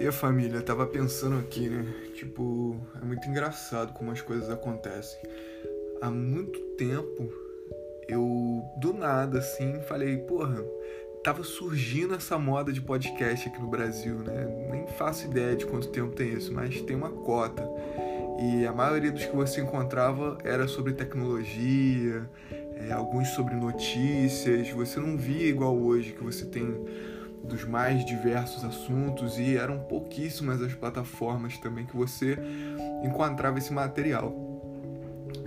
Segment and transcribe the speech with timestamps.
[0.00, 1.84] E família, tava pensando aqui, né?
[2.14, 5.20] Tipo, é muito engraçado como as coisas acontecem.
[6.00, 7.30] Há muito tempo
[8.08, 10.64] eu, do nada, assim, falei, porra,
[11.22, 14.46] tava surgindo essa moda de podcast aqui no Brasil, né?
[14.70, 17.62] Nem faço ideia de quanto tempo tem isso, mas tem uma cota.
[18.40, 22.26] E a maioria dos que você encontrava era sobre tecnologia,
[22.88, 24.70] é, alguns sobre notícias.
[24.70, 26.74] Você não via igual hoje, que você tem
[27.44, 32.38] dos mais diversos assuntos e eram pouquíssimas as plataformas também que você
[33.02, 34.50] encontrava esse material.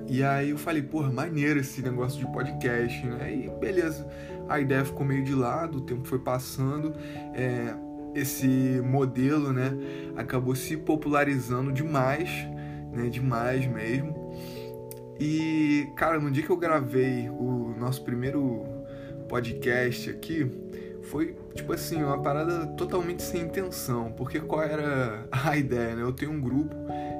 [0.08, 3.34] E aí eu falei, porra, maneiro esse negócio de podcast, né?
[3.34, 4.08] E beleza,
[4.50, 6.94] a ideia ficou meio de lado, o tempo foi passando,
[7.34, 7.74] é,
[8.14, 9.72] esse modelo, né,
[10.16, 12.30] acabou se popularizando demais,
[12.92, 14.34] né, demais mesmo.
[15.20, 18.64] E, cara, no dia que eu gravei o nosso primeiro
[19.28, 20.50] podcast aqui,
[21.04, 26.02] foi tipo assim, uma parada totalmente sem intenção, porque qual era a ideia, né?
[26.02, 26.76] Eu tenho um grupo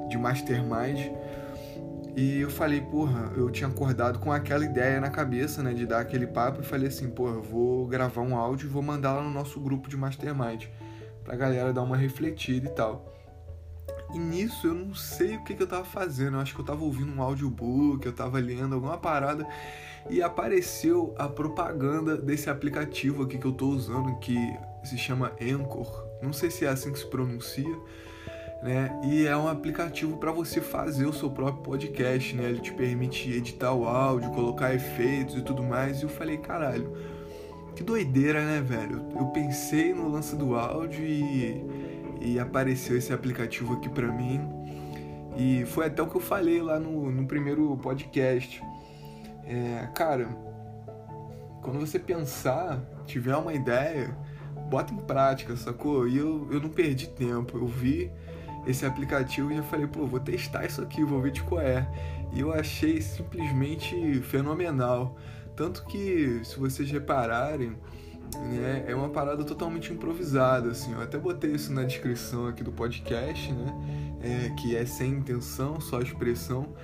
[0.08, 1.10] de mastermind
[2.16, 5.98] e eu falei, porra, eu tinha acordado com aquela ideia na cabeça, né, de dar
[5.98, 9.30] aquele papo e falei assim, porra, vou gravar um áudio e vou mandar lá no
[9.30, 10.66] nosso grupo de mastermind
[11.24, 13.12] pra galera dar uma refletida e tal.
[14.14, 16.64] E nisso eu não sei o que, que eu tava fazendo, eu acho que eu
[16.64, 19.46] tava ouvindo um audiobook, eu tava lendo alguma parada
[20.08, 24.36] e apareceu a propaganda desse aplicativo aqui que eu tô usando que
[24.84, 26.06] se chama Anchor.
[26.22, 27.76] Não sei se é assim que se pronuncia,
[28.62, 29.00] né?
[29.04, 32.44] E é um aplicativo para você fazer o seu próprio podcast, né?
[32.44, 36.00] Ele te permite editar o áudio, colocar efeitos e tudo mais.
[36.00, 36.92] E eu falei, caralho,
[37.74, 39.04] que doideira, né, velho?
[39.18, 41.64] Eu pensei no lance do áudio e,
[42.20, 44.40] e apareceu esse aplicativo aqui para mim.
[45.36, 48.62] E foi até o que eu falei lá no, no primeiro podcast
[49.46, 50.28] é, cara,
[51.62, 54.16] quando você pensar, tiver uma ideia,
[54.70, 56.08] bota em prática, sacou?
[56.08, 58.10] E eu, eu não perdi tempo, eu vi
[58.66, 61.86] esse aplicativo e já falei, pô, vou testar isso aqui, vou ver de qual é.
[62.32, 65.16] E eu achei simplesmente fenomenal.
[65.54, 67.76] Tanto que, se vocês repararem,
[68.38, 70.92] né, é uma parada totalmente improvisada, assim.
[70.92, 74.16] Eu até botei isso na descrição aqui do podcast, né?
[74.22, 76.74] É, que é sem intenção, só expressão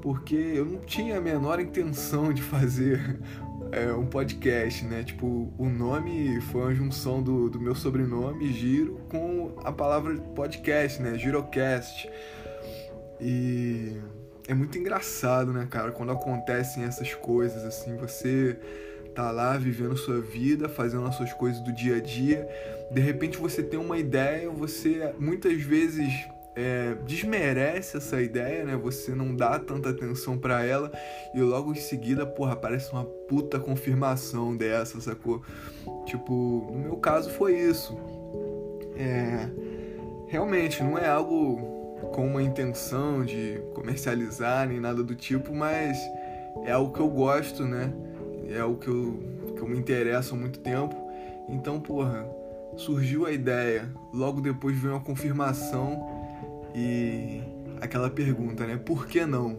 [0.00, 3.20] porque eu não tinha a menor intenção de fazer
[3.72, 5.02] é, um podcast, né?
[5.02, 11.00] Tipo, o nome foi uma junção do, do meu sobrenome, Giro, com a palavra podcast,
[11.02, 11.18] né?
[11.18, 12.08] Girocast.
[13.20, 13.96] E
[14.46, 15.90] é muito engraçado, né, cara?
[15.92, 18.58] Quando acontecem essas coisas, assim, você
[19.18, 22.48] tá lá vivendo sua vida, fazendo as suas coisas do dia a dia,
[22.88, 28.76] de repente você tem uma ideia, você muitas vezes é, desmerece essa ideia, né?
[28.76, 30.92] Você não dá tanta atenção para ela
[31.34, 35.42] e logo em seguida, porra, aparece uma puta confirmação dessa, sacou?
[36.06, 37.98] Tipo, no meu caso foi isso.
[38.96, 39.48] É,
[40.28, 41.56] realmente, não é algo
[42.12, 45.98] com uma intenção de comercializar nem nada do tipo, mas
[46.64, 47.92] é algo que eu gosto, né?
[48.48, 50.96] É algo que eu, que eu me interesso há muito tempo.
[51.48, 52.26] Então, porra,
[52.76, 56.06] surgiu a ideia, logo depois veio a confirmação
[56.74, 57.42] e
[57.80, 58.76] aquela pergunta, né?
[58.76, 59.56] Por que não?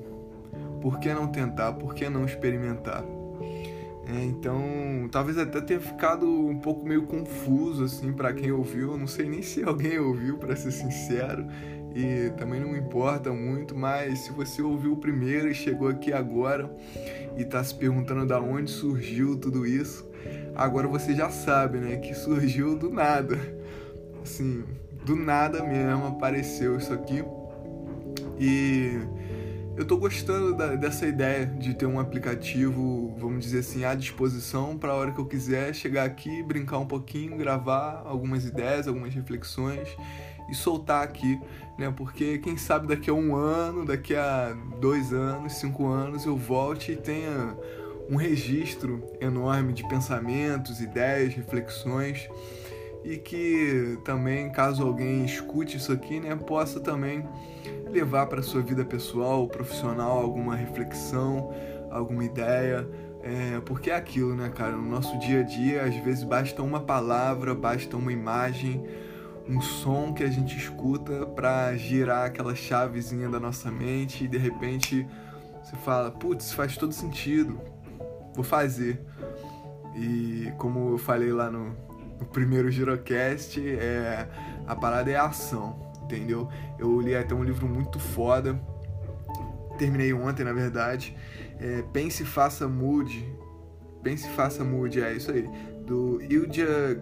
[0.82, 1.74] Por que não tentar?
[1.74, 3.04] Por que não experimentar?
[4.08, 8.94] É, então, talvez até tenha ficado um pouco meio confuso assim para quem ouviu.
[8.94, 11.46] Eu não sei nem se alguém ouviu, para ser sincero,
[11.96, 13.76] e também não importa muito.
[13.76, 16.70] Mas se você ouviu o primeiro e chegou aqui agora
[17.38, 20.08] e está se perguntando da onde surgiu tudo isso,
[20.56, 21.98] agora você já sabe, né?
[21.98, 23.38] Que surgiu do nada.
[24.22, 24.64] Assim,
[25.06, 27.24] do nada mesmo apareceu isso aqui.
[28.40, 29.00] E
[29.76, 34.78] eu tô gostando da, dessa ideia de ter um aplicativo, vamos dizer assim, à disposição
[34.78, 39.14] para a hora que eu quiser chegar aqui, brincar um pouquinho, gravar algumas ideias, algumas
[39.14, 39.88] reflexões
[40.50, 41.40] e soltar aqui,
[41.78, 41.94] né?
[41.96, 46.94] Porque quem sabe daqui a um ano, daqui a dois anos, cinco anos eu volte
[46.94, 47.56] e tenha
[48.10, 52.28] um registro enorme de pensamentos, ideias, reflexões
[53.04, 57.26] e que também, caso alguém escute isso aqui, né, possa também
[57.90, 61.54] levar para sua vida pessoal, profissional, alguma reflexão,
[61.90, 62.88] alguma ideia.
[63.22, 64.72] É, porque é aquilo, né, cara?
[64.72, 68.84] No nosso dia a dia, às vezes basta uma palavra, basta uma imagem,
[69.50, 74.38] um som que a gente escuta para girar aquela chavezinha da nossa mente e de
[74.38, 75.08] repente
[75.64, 77.60] você fala: putz, faz todo sentido,
[78.36, 79.02] vou fazer.
[79.96, 81.76] E como eu falei lá no,
[82.22, 84.28] o primeiro Girocast, é,
[84.68, 86.48] a parada é a ação, entendeu?
[86.78, 88.60] Eu li até um livro muito foda,
[89.80, 91.18] terminei ontem, na verdade.
[91.60, 93.28] É, Pense, faça, mude.
[94.04, 95.50] Pense, faça, mude, é isso aí.
[95.90, 96.94] Do Ilja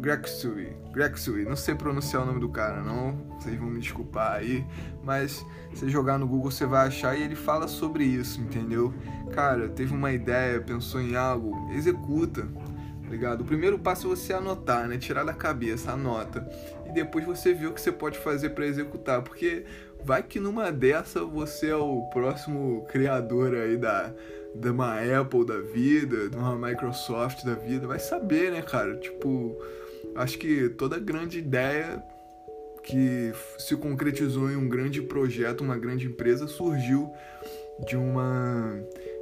[0.00, 0.72] Grexui.
[0.92, 3.12] Grexui, não sei pronunciar o nome do cara, não.
[3.38, 4.64] Vocês vão me desculpar aí,
[5.04, 5.44] mas
[5.74, 8.94] se jogar no Google você vai achar e ele fala sobre isso, entendeu?
[9.32, 12.48] Cara, teve uma ideia, pensou em algo, executa,
[13.02, 13.42] tá ligado?
[13.42, 14.96] O primeiro passo é você anotar, né?
[14.96, 16.48] Tirar da cabeça, anota.
[16.86, 19.66] E depois você vê o que você pode fazer para executar, porque
[20.04, 24.12] vai que numa dessa você é o próximo criador aí da
[24.54, 28.96] de uma Apple da vida, de uma Microsoft da vida, vai saber, né, cara?
[28.96, 29.56] Tipo,
[30.16, 32.02] acho que toda grande ideia
[32.82, 37.12] que se concretizou em um grande projeto, uma grande empresa, surgiu
[37.86, 38.76] de uma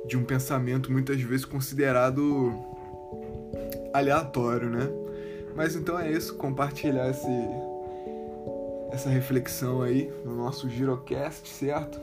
[0.06, 2.54] de um pensamento muitas vezes considerado
[3.92, 4.88] aleatório, né?
[5.54, 7.28] Mas então é isso, compartilhar esse
[8.90, 12.00] essa reflexão aí no nosso Girocast, certo?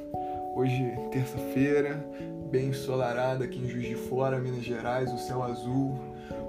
[0.56, 2.06] Hoje, terça-feira,
[2.50, 6.00] bem ensolarada aqui em Juiz de Fora, Minas Gerais, o céu azul,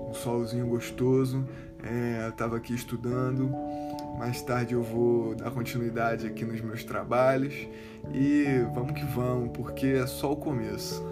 [0.09, 1.47] um solzinho gostoso.
[1.83, 3.51] É, Estava aqui estudando.
[4.19, 7.55] Mais tarde eu vou dar continuidade aqui nos meus trabalhos
[8.15, 8.45] e
[8.75, 11.05] vamos que vamos, porque é só o começo.